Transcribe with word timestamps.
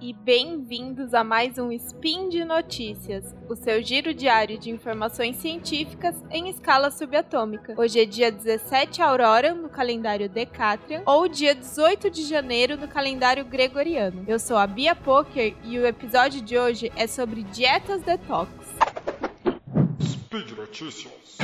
e 0.00 0.14
bem-vindos 0.14 1.12
a 1.12 1.22
mais 1.22 1.58
um 1.58 1.70
Spin 1.70 2.30
de 2.30 2.42
Notícias, 2.42 3.34
o 3.48 3.54
seu 3.54 3.82
giro 3.82 4.14
diário 4.14 4.58
de 4.58 4.70
informações 4.70 5.36
científicas 5.36 6.16
em 6.30 6.48
escala 6.48 6.90
subatômica. 6.90 7.74
Hoje 7.76 8.00
é 8.00 8.04
dia 8.06 8.32
17 8.32 9.02
Aurora 9.02 9.54
no 9.54 9.68
calendário 9.68 10.28
Decatrian 10.28 11.02
ou 11.04 11.28
dia 11.28 11.54
18 11.54 12.10
de 12.10 12.24
janeiro 12.24 12.78
no 12.78 12.88
calendário 12.88 13.44
Gregoriano. 13.44 14.24
Eu 14.26 14.38
sou 14.38 14.56
a 14.56 14.66
Bia 14.66 14.94
Poker 14.94 15.54
e 15.64 15.78
o 15.78 15.86
episódio 15.86 16.40
de 16.40 16.56
hoje 16.56 16.90
é 16.96 17.06
sobre 17.06 17.42
dietas 17.42 18.00
detox. 18.02 18.50
Speed 20.00 20.52
Notícias. 20.52 21.36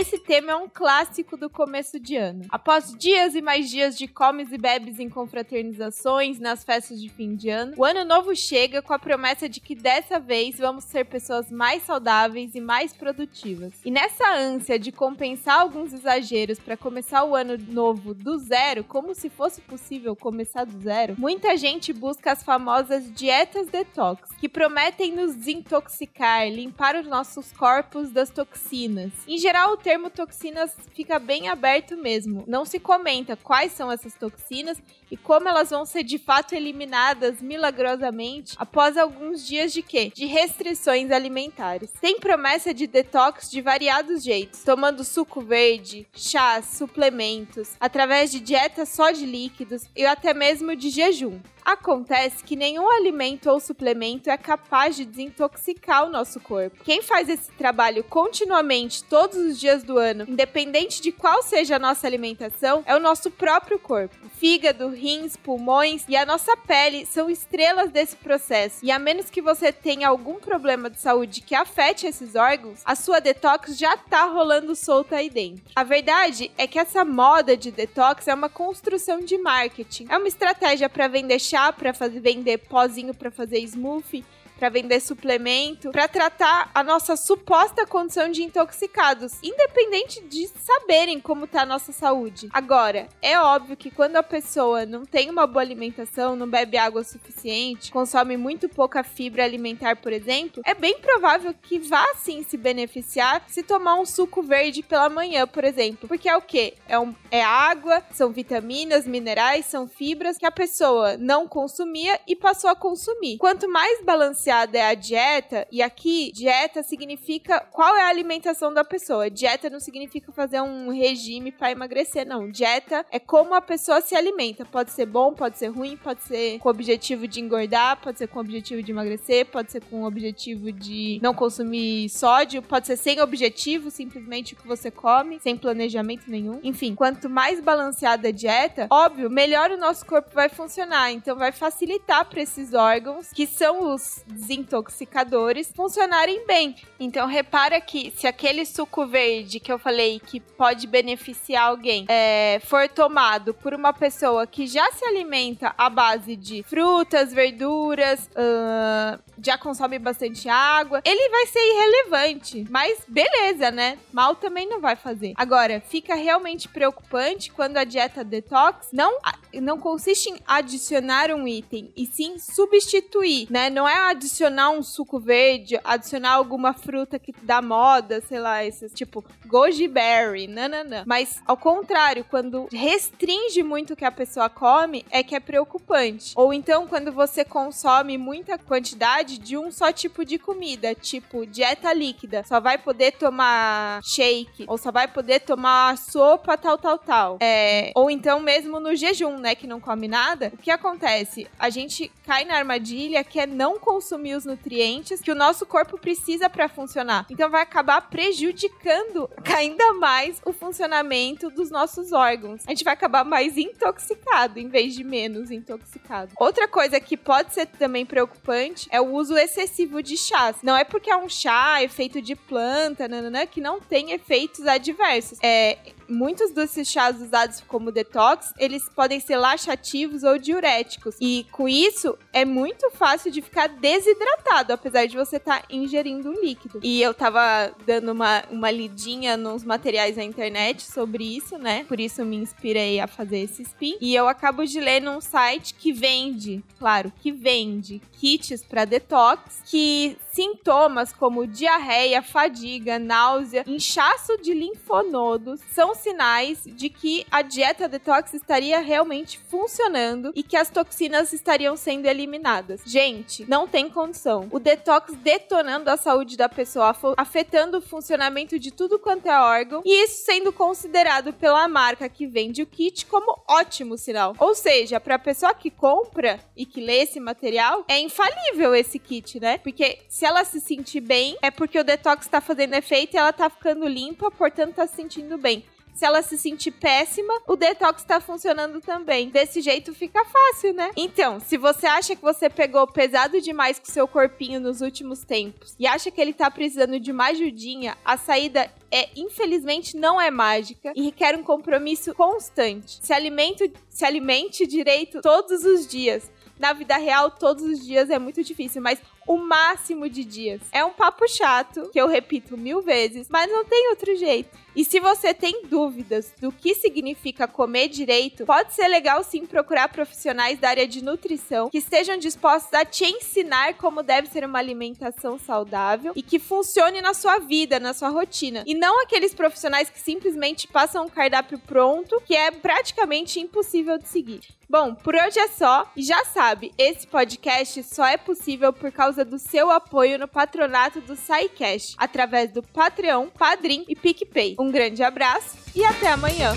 Esse 0.00 0.18
tema 0.18 0.52
é 0.52 0.56
um 0.56 0.66
clássico 0.66 1.36
do 1.36 1.50
começo 1.50 2.00
de 2.00 2.16
ano. 2.16 2.46
Após 2.48 2.94
dias 2.96 3.34
e 3.34 3.42
mais 3.42 3.68
dias 3.68 3.98
de 3.98 4.08
comes 4.08 4.50
e 4.50 4.56
bebes 4.56 4.98
em 4.98 5.10
confraternizações, 5.10 6.38
nas 6.38 6.64
festas 6.64 6.98
de 6.98 7.10
fim 7.10 7.36
de 7.36 7.50
ano, 7.50 7.74
o 7.76 7.84
ano 7.84 8.02
novo 8.02 8.34
chega 8.34 8.80
com 8.80 8.94
a 8.94 8.98
promessa 8.98 9.46
de 9.46 9.60
que 9.60 9.74
dessa 9.74 10.18
vez 10.18 10.56
vamos 10.56 10.84
ser 10.84 11.04
pessoas 11.04 11.50
mais 11.50 11.82
saudáveis 11.82 12.54
e 12.54 12.62
mais 12.62 12.94
produtivas. 12.94 13.74
E 13.84 13.90
nessa 13.90 14.26
ânsia 14.34 14.78
de 14.78 14.90
compensar 14.90 15.60
alguns 15.60 15.92
exageros 15.92 16.58
para 16.58 16.78
começar 16.78 17.22
o 17.24 17.36
ano 17.36 17.58
novo 17.68 18.14
do 18.14 18.38
zero, 18.38 18.82
como 18.82 19.14
se 19.14 19.28
fosse 19.28 19.60
possível 19.60 20.16
começar 20.16 20.64
do 20.64 20.80
zero, 20.80 21.14
muita 21.18 21.58
gente 21.58 21.92
busca 21.92 22.32
as 22.32 22.42
famosas 22.42 23.12
dietas 23.12 23.66
detox, 23.66 24.30
que 24.38 24.48
prometem 24.48 25.12
nos 25.12 25.34
desintoxicar, 25.34 26.48
limpar 26.48 26.96
os 26.96 27.06
nossos 27.06 27.52
corpos 27.52 28.10
das 28.10 28.30
toxinas. 28.30 29.12
Em 29.28 29.36
geral, 29.36 29.76
termo 29.90 30.08
toxinas 30.08 30.70
fica 30.94 31.18
bem 31.18 31.48
aberto 31.48 31.96
mesmo. 31.96 32.44
Não 32.46 32.64
se 32.64 32.78
comenta 32.78 33.34
quais 33.34 33.72
são 33.72 33.90
essas 33.90 34.14
toxinas 34.14 34.80
e 35.10 35.16
como 35.16 35.48
elas 35.48 35.70
vão 35.70 35.84
ser 35.84 36.04
de 36.04 36.16
fato 36.16 36.54
eliminadas 36.54 37.42
milagrosamente 37.42 38.54
após 38.56 38.96
alguns 38.96 39.44
dias 39.44 39.72
de 39.72 39.82
quê? 39.82 40.12
De 40.14 40.26
restrições 40.26 41.10
alimentares. 41.10 41.90
Tem 42.00 42.20
promessa 42.20 42.72
de 42.72 42.86
detox 42.86 43.50
de 43.50 43.60
variados 43.60 44.22
jeitos, 44.22 44.62
tomando 44.62 45.02
suco 45.02 45.40
verde, 45.40 46.06
chás, 46.14 46.66
suplementos, 46.66 47.70
através 47.80 48.30
de 48.30 48.38
dieta 48.38 48.86
só 48.86 49.10
de 49.10 49.26
líquidos 49.26 49.86
e 49.96 50.06
até 50.06 50.32
mesmo 50.32 50.76
de 50.76 50.88
jejum. 50.88 51.40
Acontece 51.64 52.42
que 52.42 52.56
nenhum 52.56 52.90
alimento 52.90 53.50
ou 53.50 53.60
suplemento 53.60 54.30
é 54.30 54.36
capaz 54.36 54.96
de 54.96 55.04
desintoxicar 55.04 56.06
o 56.06 56.10
nosso 56.10 56.40
corpo. 56.40 56.82
Quem 56.84 57.02
faz 57.02 57.28
esse 57.28 57.50
trabalho 57.52 58.04
continuamente 58.04 59.04
todos 59.04 59.36
os 59.36 59.58
dias 59.58 59.82
do 59.82 59.98
ano, 59.98 60.24
independente 60.28 61.00
de 61.00 61.12
qual 61.12 61.42
seja 61.42 61.76
a 61.76 61.78
nossa 61.78 62.06
alimentação, 62.06 62.82
é 62.86 62.96
o 62.96 63.00
nosso 63.00 63.30
próprio 63.30 63.78
corpo. 63.78 64.14
Fígado, 64.38 64.88
rins, 64.88 65.36
pulmões 65.36 66.04
e 66.08 66.16
a 66.16 66.24
nossa 66.24 66.56
pele 66.56 67.04
são 67.06 67.28
estrelas 67.28 67.90
desse 67.90 68.16
processo. 68.16 68.78
E 68.82 68.90
a 68.90 68.98
menos 68.98 69.28
que 69.28 69.42
você 69.42 69.72
tenha 69.72 70.08
algum 70.08 70.40
problema 70.40 70.88
de 70.88 70.98
saúde 70.98 71.40
que 71.40 71.54
afete 71.54 72.06
esses 72.06 72.34
órgãos, 72.34 72.80
a 72.84 72.94
sua 72.94 73.20
detox 73.20 73.76
já 73.76 73.96
tá 73.96 74.24
rolando 74.24 74.74
solta 74.74 75.16
aí 75.16 75.28
dentro. 75.28 75.62
A 75.76 75.84
verdade 75.84 76.50
é 76.56 76.66
que 76.66 76.78
essa 76.78 77.04
moda 77.04 77.56
de 77.56 77.70
detox 77.70 78.26
é 78.28 78.34
uma 78.34 78.48
construção 78.48 79.20
de 79.20 79.36
marketing. 79.36 80.06
É 80.08 80.16
uma 80.16 80.28
estratégia 80.28 80.88
para 80.88 81.08
vender 81.08 81.38
chá, 81.38 81.59
para 81.76 81.92
fazer 81.92 82.20
vender 82.20 82.58
pozinho 82.58 83.14
para 83.14 83.30
fazer 83.30 83.58
smoothie 83.58 84.24
para 84.60 84.68
vender 84.68 85.00
suplemento, 85.00 85.90
para 85.90 86.06
tratar 86.06 86.70
a 86.74 86.84
nossa 86.84 87.16
suposta 87.16 87.86
condição 87.86 88.30
de 88.30 88.42
intoxicados, 88.42 89.38
independente 89.42 90.22
de 90.22 90.48
saberem 90.48 91.18
como 91.18 91.46
tá 91.46 91.62
a 91.62 91.66
nossa 91.66 91.92
saúde. 91.92 92.50
Agora, 92.52 93.08
é 93.22 93.40
óbvio 93.40 93.74
que 93.74 93.90
quando 93.90 94.16
a 94.16 94.22
pessoa 94.22 94.84
não 94.84 95.06
tem 95.06 95.30
uma 95.30 95.46
boa 95.46 95.62
alimentação, 95.62 96.36
não 96.36 96.46
bebe 96.46 96.76
água 96.76 97.02
suficiente, 97.02 97.90
consome 97.90 98.36
muito 98.36 98.68
pouca 98.68 99.02
fibra 99.02 99.44
alimentar, 99.44 99.96
por 99.96 100.12
exemplo, 100.12 100.60
é 100.66 100.74
bem 100.74 100.98
provável 100.98 101.54
que 101.54 101.78
vá 101.78 102.06
sim 102.16 102.42
se 102.42 102.58
beneficiar 102.58 103.42
se 103.46 103.62
tomar 103.62 103.94
um 103.94 104.04
suco 104.04 104.42
verde 104.42 104.82
pela 104.82 105.08
manhã, 105.08 105.46
por 105.46 105.64
exemplo. 105.64 106.06
Porque 106.06 106.28
é 106.28 106.36
o 106.36 106.42
quê? 106.42 106.74
É, 106.86 106.98
um, 106.98 107.14
é 107.30 107.42
água, 107.42 108.02
são 108.12 108.30
vitaminas, 108.30 109.06
minerais, 109.06 109.64
são 109.64 109.88
fibras 109.88 110.36
que 110.36 110.44
a 110.44 110.50
pessoa 110.50 111.16
não 111.16 111.48
consumia 111.48 112.20
e 112.26 112.36
passou 112.36 112.68
a 112.68 112.76
consumir. 112.76 113.38
Quanto 113.38 113.66
mais 113.66 114.04
balanceado 114.04 114.49
balanceada 114.50 114.78
é 114.78 114.82
a 114.82 114.94
dieta, 114.94 115.66
e 115.70 115.80
aqui 115.80 116.32
dieta 116.32 116.82
significa 116.82 117.60
qual 117.70 117.96
é 117.96 118.02
a 118.02 118.08
alimentação 118.08 118.72
da 118.72 118.84
pessoa. 118.84 119.30
Dieta 119.30 119.70
não 119.70 119.78
significa 119.78 120.32
fazer 120.32 120.60
um 120.60 120.90
regime 120.90 121.52
para 121.52 121.70
emagrecer, 121.70 122.26
não. 122.26 122.50
Dieta 122.50 123.06
é 123.10 123.18
como 123.18 123.54
a 123.54 123.60
pessoa 123.60 124.00
se 124.00 124.14
alimenta. 124.14 124.64
Pode 124.64 124.90
ser 124.90 125.06
bom, 125.06 125.32
pode 125.32 125.58
ser 125.58 125.68
ruim, 125.68 125.96
pode 125.96 126.22
ser 126.22 126.58
com 126.58 126.68
o 126.68 126.72
objetivo 126.72 127.28
de 127.28 127.40
engordar, 127.40 128.00
pode 128.00 128.18
ser 128.18 128.26
com 128.26 128.38
o 128.38 128.42
objetivo 128.42 128.82
de 128.82 128.90
emagrecer, 128.90 129.46
pode 129.46 129.70
ser 129.70 129.82
com 129.84 130.02
o 130.02 130.06
objetivo 130.06 130.72
de 130.72 131.20
não 131.22 131.32
consumir 131.32 132.08
sódio, 132.08 132.62
pode 132.62 132.86
ser 132.86 132.96
sem 132.96 133.20
objetivo, 133.20 133.90
simplesmente 133.90 134.54
o 134.54 134.56
que 134.56 134.66
você 134.66 134.90
come, 134.90 135.38
sem 135.40 135.56
planejamento 135.56 136.28
nenhum. 136.28 136.58
Enfim, 136.62 136.94
quanto 136.94 137.30
mais 137.30 137.60
balanceada 137.60 138.28
a 138.28 138.32
dieta, 138.32 138.86
óbvio, 138.90 139.30
melhor 139.30 139.70
o 139.70 139.76
nosso 139.76 140.04
corpo 140.04 140.30
vai 140.34 140.48
funcionar. 140.48 141.12
Então 141.12 141.36
vai 141.36 141.52
facilitar 141.52 142.24
para 142.24 142.42
esses 142.42 142.74
órgãos 142.74 143.30
que 143.32 143.46
são 143.46 143.94
os 143.94 144.24
desintoxicadores 144.40 145.72
funcionarem 145.74 146.46
bem. 146.46 146.74
Então 146.98 147.26
repara 147.26 147.80
que 147.80 148.12
se 148.16 148.26
aquele 148.26 148.64
suco 148.64 149.06
verde 149.06 149.60
que 149.60 149.70
eu 149.70 149.78
falei 149.78 150.20
que 150.20 150.40
pode 150.40 150.86
beneficiar 150.86 151.68
alguém 151.68 152.06
é, 152.08 152.60
for 152.64 152.88
tomado 152.88 153.52
por 153.54 153.74
uma 153.74 153.92
pessoa 153.92 154.46
que 154.46 154.66
já 154.66 154.90
se 154.92 155.04
alimenta 155.04 155.74
à 155.76 155.90
base 155.90 156.36
de 156.36 156.62
frutas, 156.62 157.32
verduras, 157.32 158.28
uh, 158.30 159.20
já 159.42 159.58
consome 159.58 159.98
bastante 159.98 160.48
água, 160.48 161.00
ele 161.04 161.28
vai 161.28 161.46
ser 161.46 161.60
irrelevante. 161.60 162.66
Mas 162.70 162.98
beleza, 163.06 163.70
né? 163.70 163.98
Mal 164.12 164.34
também 164.34 164.68
não 164.68 164.80
vai 164.80 164.96
fazer. 164.96 165.32
Agora, 165.36 165.80
fica 165.80 166.14
realmente 166.14 166.68
preocupante 166.68 167.50
quando 167.50 167.76
a 167.76 167.84
dieta 167.84 168.24
detox 168.24 168.88
não, 168.92 169.18
não 169.54 169.78
consiste 169.78 170.30
em 170.30 170.38
adicionar 170.46 171.30
um 171.30 171.46
item, 171.46 171.92
e 171.96 172.06
sim 172.06 172.38
substituir, 172.38 173.46
né? 173.50 173.70
Não 173.70 173.88
é 173.88 173.94
adicionar 173.94 174.29
um 174.70 174.82
suco 174.82 175.18
verde, 175.18 175.78
adicionar 175.84 176.32
alguma 176.32 176.72
fruta 176.72 177.18
que 177.18 177.32
dá 177.42 177.60
moda, 177.60 178.20
sei 178.20 178.38
lá, 178.38 178.64
esses 178.64 178.92
tipo 178.92 179.24
goji 179.46 179.88
berry, 179.88 180.46
nananã. 180.46 181.04
Mas 181.06 181.40
ao 181.46 181.56
contrário, 181.56 182.24
quando 182.28 182.68
restringe 182.72 183.62
muito 183.62 183.92
o 183.92 183.96
que 183.96 184.04
a 184.04 184.12
pessoa 184.12 184.48
come, 184.48 185.04
é 185.10 185.22
que 185.22 185.34
é 185.34 185.40
preocupante. 185.40 186.32
Ou 186.36 186.52
então 186.52 186.86
quando 186.86 187.12
você 187.12 187.44
consome 187.44 188.16
muita 188.18 188.58
quantidade 188.58 189.38
de 189.38 189.56
um 189.56 189.70
só 189.70 189.92
tipo 189.92 190.24
de 190.24 190.38
comida, 190.38 190.94
tipo 190.94 191.46
dieta 191.46 191.92
líquida, 191.92 192.44
só 192.46 192.60
vai 192.60 192.78
poder 192.78 193.12
tomar 193.12 194.00
shake, 194.02 194.64
ou 194.66 194.78
só 194.78 194.90
vai 194.90 195.08
poder 195.08 195.40
tomar 195.40 195.96
sopa, 195.98 196.56
tal, 196.56 196.78
tal, 196.78 196.98
tal. 196.98 197.38
É, 197.40 197.92
ou 197.94 198.10
então 198.10 198.40
mesmo 198.40 198.78
no 198.78 198.94
jejum, 198.94 199.38
né, 199.38 199.54
que 199.54 199.66
não 199.66 199.80
come 199.80 200.08
nada, 200.08 200.52
o 200.54 200.56
que 200.56 200.70
acontece? 200.70 201.46
A 201.58 201.70
gente 201.70 202.10
cai 202.26 202.44
na 202.44 202.56
armadilha 202.56 203.24
que 203.24 203.40
é 203.40 203.46
não 203.46 203.78
consumir 203.78 204.09
os 204.14 204.44
nutrientes 204.44 205.20
que 205.20 205.30
o 205.30 205.34
nosso 205.34 205.66
corpo 205.66 205.98
precisa 205.98 206.48
para 206.48 206.68
funcionar. 206.68 207.26
Então 207.30 207.50
vai 207.50 207.62
acabar 207.62 208.00
prejudicando 208.08 209.28
ainda 209.56 209.94
mais 209.94 210.40
o 210.44 210.52
funcionamento 210.52 211.50
dos 211.50 211.70
nossos 211.70 212.12
órgãos. 212.12 212.62
A 212.66 212.70
gente 212.70 212.84
vai 212.84 212.94
acabar 212.94 213.24
mais 213.24 213.56
intoxicado 213.56 214.58
em 214.58 214.68
vez 214.68 214.94
de 214.94 215.04
menos 215.04 215.50
intoxicado. 215.50 216.32
Outra 216.38 216.66
coisa 216.66 217.00
que 217.00 217.16
pode 217.16 217.54
ser 217.54 217.66
também 217.66 218.04
preocupante 218.06 218.88
é 218.90 219.00
o 219.00 219.12
uso 219.12 219.36
excessivo 219.36 220.02
de 220.02 220.16
chás. 220.16 220.56
Não 220.62 220.76
é 220.76 220.84
porque 220.84 221.10
é 221.10 221.16
um 221.16 221.28
chá, 221.28 221.82
é 221.82 221.88
feito 221.88 222.20
de 222.20 222.34
planta, 222.34 223.08
nananã, 223.08 223.46
que 223.46 223.60
não 223.60 223.80
tem 223.80 224.12
efeitos 224.12 224.66
adversos. 224.66 225.38
É, 225.42 225.78
muitos 226.10 226.50
desses 226.50 226.88
chás 226.88 227.20
usados 227.20 227.62
como 227.66 227.92
detox, 227.92 228.52
eles 228.58 228.88
podem 228.88 229.20
ser 229.20 229.36
laxativos 229.36 230.22
ou 230.22 230.38
diuréticos. 230.38 231.16
E 231.20 231.46
com 231.52 231.68
isso, 231.68 232.18
é 232.32 232.44
muito 232.44 232.90
fácil 232.90 233.30
de 233.30 233.40
ficar 233.40 233.68
desidratado, 233.68 234.72
apesar 234.72 235.06
de 235.06 235.16
você 235.16 235.36
estar 235.36 235.60
tá 235.60 235.66
ingerindo 235.70 236.30
um 236.30 236.40
líquido. 236.40 236.80
E 236.82 237.00
eu 237.00 237.14
tava 237.14 237.72
dando 237.86 238.12
uma, 238.12 238.42
uma 238.50 238.70
lidinha 238.70 239.36
nos 239.36 239.64
materiais 239.64 240.16
na 240.16 240.24
internet 240.24 240.82
sobre 240.82 241.24
isso, 241.24 241.56
né? 241.58 241.84
Por 241.84 242.00
isso 242.00 242.24
me 242.24 242.36
inspirei 242.36 243.00
a 243.00 243.06
fazer 243.06 243.38
esse 243.38 243.62
spin. 243.62 243.96
E 244.00 244.14
eu 244.14 244.28
acabo 244.28 244.64
de 244.64 244.80
ler 244.80 245.00
num 245.00 245.20
site 245.20 245.74
que 245.74 245.92
vende, 245.92 246.62
claro, 246.78 247.12
que 247.20 247.30
vende 247.30 248.02
kits 248.18 248.62
para 248.62 248.84
detox, 248.84 249.62
que 249.64 250.16
sintomas 250.32 251.12
como 251.12 251.46
diarreia, 251.46 252.22
fadiga, 252.22 252.98
náusea, 252.98 253.64
inchaço 253.66 254.36
de 254.38 254.54
linfonodos 254.54 255.60
são 255.72 255.94
sinais 256.00 256.62
de 256.64 256.88
que 256.88 257.26
a 257.30 257.42
dieta 257.42 257.88
detox 257.88 258.34
estaria 258.34 258.80
realmente 258.80 259.38
funcionando 259.48 260.32
e 260.34 260.42
que 260.42 260.56
as 260.56 260.70
toxinas 260.70 261.32
estariam 261.32 261.76
sendo 261.76 262.06
eliminadas. 262.06 262.80
Gente, 262.84 263.48
não 263.48 263.66
tem 263.66 263.88
condição. 263.88 264.48
O 264.50 264.58
detox 264.58 265.14
detonando 265.14 265.90
a 265.90 265.96
saúde 265.96 266.36
da 266.36 266.48
pessoa, 266.48 266.94
afetando 267.16 267.78
o 267.78 267.82
funcionamento 267.82 268.58
de 268.58 268.70
tudo 268.70 268.98
quanto 268.98 269.26
é 269.26 269.40
órgão, 269.40 269.82
e 269.84 270.04
isso 270.04 270.24
sendo 270.24 270.52
considerado 270.52 271.32
pela 271.32 271.66
marca 271.68 272.08
que 272.08 272.26
vende 272.26 272.62
o 272.62 272.66
kit 272.66 273.06
como 273.06 273.42
ótimo 273.48 273.96
sinal. 273.96 274.34
Ou 274.38 274.54
seja, 274.54 275.00
para 275.00 275.16
a 275.16 275.18
pessoa 275.18 275.54
que 275.54 275.70
compra 275.70 276.40
e 276.56 276.64
que 276.64 276.80
lê 276.80 277.02
esse 277.02 277.20
material, 277.20 277.84
é 277.88 277.98
infalível 277.98 278.74
esse 278.74 278.98
kit, 278.98 279.40
né? 279.40 279.58
Porque 279.58 279.98
se 280.08 280.24
ela 280.24 280.44
se 280.44 280.60
sentir 280.60 281.00
bem, 281.00 281.36
é 281.42 281.50
porque 281.50 281.78
o 281.78 281.84
detox 281.84 282.26
está 282.26 282.40
fazendo 282.40 282.74
efeito 282.74 283.14
e 283.14 283.18
ela 283.18 283.32
tá 283.32 283.48
ficando 283.50 283.86
limpa, 283.86 284.30
portanto 284.30 284.74
tá 284.74 284.86
se 284.86 284.96
sentindo 284.96 285.36
bem. 285.38 285.64
Se 286.00 286.06
ela 286.06 286.22
se 286.22 286.38
sentir 286.38 286.70
péssima, 286.70 287.42
o 287.46 287.54
detox 287.54 288.02
tá 288.04 288.22
funcionando 288.22 288.80
também. 288.80 289.28
Desse 289.28 289.60
jeito 289.60 289.92
fica 289.92 290.24
fácil, 290.24 290.72
né? 290.72 290.92
Então, 290.96 291.38
se 291.38 291.58
você 291.58 291.86
acha 291.86 292.16
que 292.16 292.22
você 292.22 292.48
pegou 292.48 292.86
pesado 292.86 293.38
demais 293.38 293.78
com 293.78 293.84
seu 293.84 294.08
corpinho 294.08 294.58
nos 294.60 294.80
últimos 294.80 295.22
tempos 295.24 295.76
e 295.78 295.86
acha 295.86 296.10
que 296.10 296.18
ele 296.18 296.32
tá 296.32 296.50
precisando 296.50 296.98
de 296.98 297.12
uma 297.12 297.26
ajudinha, 297.26 297.98
a 298.02 298.16
saída 298.16 298.72
é, 298.90 299.10
infelizmente, 299.14 299.94
não 299.94 300.18
é 300.18 300.30
mágica 300.30 300.90
e 300.96 301.02
requer 301.02 301.36
um 301.36 301.42
compromisso 301.42 302.14
constante. 302.14 302.98
Se, 303.02 303.12
alimento, 303.12 303.70
se 303.90 304.02
alimente 304.02 304.66
direito 304.66 305.20
todos 305.20 305.66
os 305.66 305.86
dias. 305.86 306.30
Na 306.58 306.72
vida 306.72 306.96
real, 306.96 307.30
todos 307.30 307.62
os 307.62 307.84
dias 307.84 308.08
é 308.08 308.18
muito 308.18 308.42
difícil, 308.42 308.80
mas 308.80 308.98
o 309.26 309.36
máximo 309.36 310.08
de 310.08 310.24
dias. 310.24 310.60
É 310.72 310.84
um 310.84 310.92
papo 310.92 311.28
chato, 311.28 311.88
que 311.92 312.00
eu 312.00 312.08
repito 312.08 312.56
mil 312.56 312.82
vezes, 312.82 313.28
mas 313.28 313.50
não 313.50 313.64
tem 313.64 313.90
outro 313.90 314.16
jeito. 314.16 314.58
E 314.74 314.84
se 314.84 315.00
você 315.00 315.34
tem 315.34 315.64
dúvidas 315.66 316.32
do 316.40 316.52
que 316.52 316.74
significa 316.74 317.48
comer 317.48 317.88
direito, 317.88 318.44
pode 318.44 318.72
ser 318.72 318.86
legal 318.88 319.22
sim 319.24 319.44
procurar 319.44 319.88
profissionais 319.88 320.58
da 320.58 320.68
área 320.68 320.86
de 320.86 321.02
nutrição 321.02 321.68
que 321.70 321.78
estejam 321.78 322.16
dispostos 322.16 322.72
a 322.72 322.84
te 322.84 323.04
ensinar 323.04 323.74
como 323.74 324.02
deve 324.02 324.28
ser 324.28 324.44
uma 324.44 324.58
alimentação 324.58 325.38
saudável 325.38 326.12
e 326.14 326.22
que 326.22 326.38
funcione 326.38 327.00
na 327.00 327.14
sua 327.14 327.38
vida, 327.38 327.80
na 327.80 327.92
sua 327.92 328.08
rotina. 328.10 328.62
E 328.66 328.74
não 328.74 329.02
aqueles 329.02 329.34
profissionais 329.34 329.90
que 329.90 329.98
simplesmente 329.98 330.68
passam 330.68 331.06
um 331.06 331.08
cardápio 331.08 331.58
pronto, 331.58 332.20
que 332.24 332.36
é 332.36 332.50
praticamente 332.50 333.40
impossível 333.40 333.98
de 333.98 334.08
seguir. 334.08 334.59
Bom, 334.70 334.94
por 334.94 335.16
hoje 335.16 335.40
é 335.40 335.48
só. 335.48 335.90
E 335.96 336.02
já 336.04 336.24
sabe, 336.26 336.70
esse 336.78 337.04
podcast 337.04 337.82
só 337.82 338.06
é 338.06 338.16
possível 338.16 338.72
por 338.72 338.92
causa 338.92 339.24
do 339.24 339.36
seu 339.36 339.68
apoio 339.68 340.16
no 340.16 340.28
patronato 340.28 341.00
do 341.00 341.16
SciCast, 341.16 341.96
através 341.98 342.52
do 342.52 342.62
Patreon, 342.62 343.26
Padrim 343.36 343.84
e 343.88 343.96
PicPay. 343.96 344.54
Um 344.60 344.70
grande 344.70 345.02
abraço 345.02 345.58
e 345.74 345.84
até 345.84 346.12
amanhã. 346.12 346.52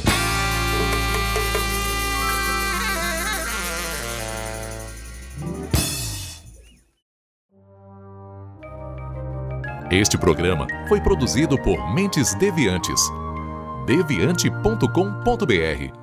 Este 9.89 10.19
programa 10.19 10.67
foi 10.87 11.01
produzido 11.01 11.59
por 11.63 11.91
Mentes 11.95 12.35
Deviantes. 12.35 13.01
deviante.com.br 13.87 16.02